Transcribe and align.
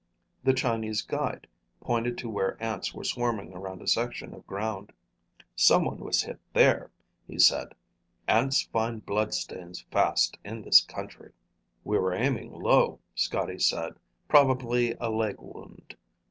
The 0.43 0.55
Chinese 0.55 1.03
guide 1.03 1.45
pointed 1.79 2.17
to 2.17 2.27
where 2.27 2.57
ants 2.59 2.91
were 2.91 3.03
swarming 3.03 3.53
around 3.53 3.83
a 3.83 3.87
section 3.87 4.33
of 4.33 4.47
ground. 4.47 4.93
"Someone 5.55 5.99
was 5.99 6.23
hit 6.23 6.39
there," 6.53 6.89
he 7.27 7.37
said. 7.37 7.75
"Ants 8.27 8.63
find 8.63 9.05
bloodstains 9.05 9.81
fast 9.91 10.39
in 10.43 10.63
this 10.63 10.81
country." 10.83 11.33
"We 11.83 11.99
were 11.99 12.15
aiming 12.15 12.51
low," 12.51 12.99
Scotty 13.13 13.59
said. 13.59 13.93
"Probably 14.27 14.95
a 14.99 15.11
leg 15.11 15.35
wound. 15.39 15.95